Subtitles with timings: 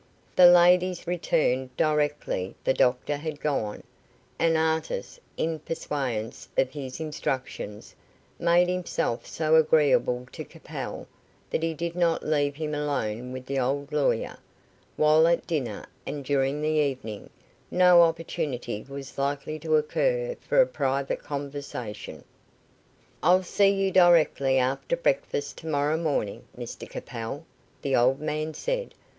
[0.35, 3.83] The ladies returned directly the doctor had gone,
[4.39, 7.93] and Artis, in pursuance of his instructions,
[8.39, 11.05] made himself so agreeable to Capel
[11.51, 14.39] that he did not leave him alone with the old lawyer,
[14.97, 17.29] while at dinner and during the evening
[17.69, 22.23] no opportunity was likely to occur for a private conversation.
[23.21, 27.45] "I'll see you directly after breakfast to morrow morning, Mr Capel,"
[27.83, 28.95] the old man said.